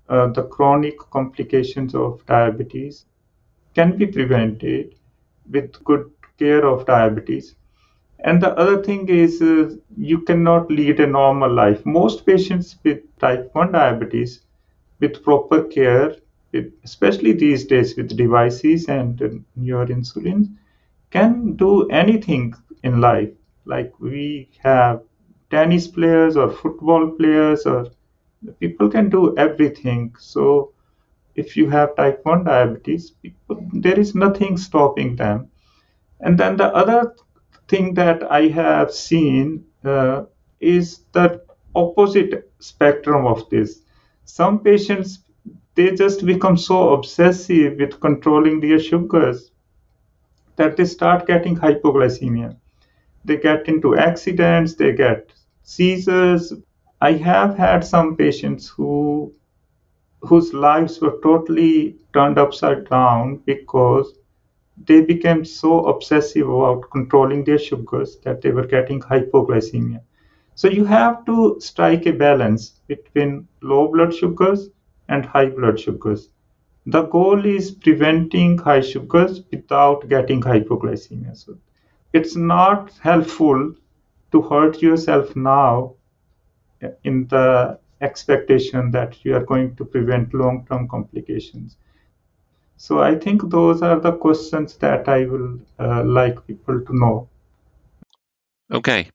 uh, 0.09 0.27
the 0.27 0.43
chronic 0.43 0.97
complications 1.11 1.95
of 1.95 2.25
diabetes 2.25 3.05
can 3.73 3.97
be 3.97 4.07
prevented 4.07 4.95
with 5.51 5.83
good 5.83 6.11
care 6.37 6.65
of 6.65 6.85
diabetes. 6.85 7.55
And 8.19 8.41
the 8.41 8.57
other 8.57 8.81
thing 8.81 9.07
is, 9.09 9.41
uh, 9.41 9.75
you 9.97 10.21
cannot 10.21 10.71
lead 10.71 10.99
a 10.99 11.07
normal 11.07 11.51
life. 11.51 11.85
Most 11.85 12.25
patients 12.25 12.77
with 12.83 12.99
type 13.19 13.49
1 13.53 13.71
diabetes, 13.73 14.41
with 14.99 15.23
proper 15.23 15.63
care, 15.63 16.15
especially 16.83 17.33
these 17.33 17.65
days 17.65 17.95
with 17.97 18.15
devices 18.17 18.87
and 18.87 19.21
uh, 19.21 19.29
newer 19.55 19.85
insulin, 19.87 20.55
can 21.11 21.55
do 21.55 21.87
anything 21.89 22.53
in 22.83 23.01
life. 23.01 23.31
Like 23.65 23.93
we 23.99 24.49
have 24.59 25.01
tennis 25.51 25.87
players 25.87 26.37
or 26.37 26.49
football 26.49 27.11
players, 27.11 27.65
or 27.65 27.87
people 28.59 28.89
can 28.89 29.09
do 29.09 29.37
everything. 29.37 30.15
So 30.19 30.71
if 31.35 31.57
you 31.57 31.69
have 31.69 31.95
type 31.95 32.21
1 32.23 32.45
diabetes, 32.45 33.11
people, 33.11 33.67
there 33.73 33.99
is 33.99 34.15
nothing 34.15 34.57
stopping 34.57 35.15
them. 35.15 35.49
And 36.21 36.37
then 36.37 36.57
the 36.57 36.73
other 36.73 37.13
thing 37.67 37.93
that 37.95 38.23
I 38.31 38.47
have 38.47 38.91
seen 38.93 39.65
uh, 39.83 40.23
is 40.59 41.01
the 41.13 41.41
opposite 41.75 42.51
spectrum 42.59 43.25
of 43.25 43.49
this. 43.49 43.81
Some 44.25 44.59
patients 44.59 45.19
they 45.75 45.93
just 45.93 46.25
become 46.25 46.57
so 46.57 46.93
obsessive 46.93 47.77
with 47.79 47.99
controlling 47.99 48.61
their 48.61 48.79
sugars 48.79 49.51
that 50.55 50.77
they 50.77 50.85
start 50.85 51.27
getting 51.27 51.55
hypoglycemia. 51.55 52.55
They 53.25 53.37
get 53.37 53.67
into 53.67 53.97
accidents, 53.97 54.75
they 54.75 54.93
get 54.93 55.31
seizures. 55.63 56.53
I 57.01 57.13
have 57.13 57.57
had 57.57 57.83
some 57.85 58.15
patients 58.15 58.67
who 58.69 59.33
whose 60.21 60.53
lives 60.53 60.99
were 61.01 61.19
totally 61.21 61.97
turned 62.13 62.37
upside 62.39 62.89
down 62.89 63.37
because 63.45 64.13
they 64.77 65.01
became 65.01 65.45
so 65.45 65.85
obsessive 65.85 66.49
about 66.49 66.89
controlling 66.91 67.43
their 67.43 67.59
sugars 67.59 68.17
that 68.23 68.41
they 68.41 68.51
were 68.51 68.65
getting 68.67 68.99
hypoglycemia. 69.01 70.01
So 70.55 70.69
you 70.69 70.85
have 70.85 71.25
to 71.25 71.57
strike 71.59 72.05
a 72.05 72.13
balance 72.13 72.81
between 72.87 73.47
low 73.61 73.87
blood 73.89 74.13
sugars 74.13 74.69
and 75.09 75.25
high 75.25 75.49
blood 75.49 75.79
sugars. 75.79 76.29
The 76.85 77.03
goal 77.03 77.45
is 77.45 77.71
preventing 77.71 78.57
high 78.57 78.81
sugars 78.81 79.41
without 79.51 80.07
getting 80.07 80.41
hypoglycemia. 80.41 81.35
So 81.35 81.57
it's 82.13 82.35
not 82.35 82.91
helpful 82.99 83.73
to 84.31 84.41
hurt 84.41 84.81
yourself 84.81 85.35
now 85.35 85.95
in 87.03 87.27
the 87.27 87.79
expectation 88.01 88.91
that 88.91 89.23
you 89.25 89.35
are 89.35 89.43
going 89.43 89.75
to 89.75 89.85
prevent 89.85 90.33
long 90.33 90.65
term 90.69 90.87
complications. 90.87 91.77
So 92.77 93.01
I 93.01 93.15
think 93.15 93.49
those 93.49 93.81
are 93.81 93.99
the 93.99 94.11
questions 94.11 94.75
that 94.77 95.07
I 95.07 95.25
will 95.25 95.59
uh, 95.79 96.03
like 96.03 96.45
people 96.45 96.81
to 96.81 96.97
know. 96.97 97.27
Okay. 98.71 99.09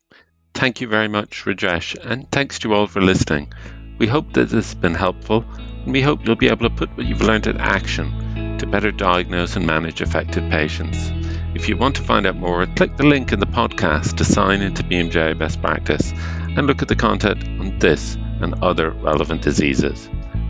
Thank 0.55 0.81
you 0.81 0.89
very 0.89 1.09
much, 1.09 1.45
Rajesh, 1.45 1.97
and 2.03 2.31
thanks 2.31 2.59
to 2.61 2.69
you 2.69 2.75
all 2.75 2.87
for 2.87 3.01
listening. 3.01 3.53
We 3.99 4.07
hope 4.07 4.33
that 4.33 4.49
this 4.49 4.67
has 4.67 4.75
been 4.75 4.95
helpful, 4.95 5.45
and 5.85 5.93
we 5.93 6.03
hope 6.03 6.25
you'll 6.25 6.37
be 6.37 6.49
able 6.49 6.69
to 6.69 6.75
put 6.75 6.97
what 6.97 7.07
you've 7.07 7.23
learned 7.23 7.47
in 7.47 7.57
action 7.59 8.59
to 8.59 8.67
better 8.67 8.91
diagnose 8.91 9.57
and 9.57 9.67
manage 9.67 10.01
affected 10.01 10.51
patients. 10.51 11.11
If 11.55 11.69
you 11.69 11.77
want 11.77 11.97
to 11.97 12.03
find 12.03 12.27
out 12.27 12.37
more, 12.37 12.67
click 12.67 12.97
the 12.97 13.07
link 13.07 13.33
in 13.33 13.41
the 13.41 13.47
podcast 13.47 14.17
to 14.17 14.25
sign 14.25 14.61
into 14.61 14.83
BMJ 14.83 15.39
Best 15.39 15.61
Practice 15.61 16.13
and 16.13 16.67
look 16.67 16.83
at 16.83 16.89
the 16.89 16.97
content 16.97 17.43
on 17.61 17.79
this 17.79 18.17
and 18.41 18.63
other 18.63 18.91
relevant 18.91 19.43
diseases. 19.43 20.09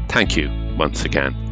Thank 0.08 0.36
you 0.36 0.50
once 0.76 1.04
again. 1.04 1.49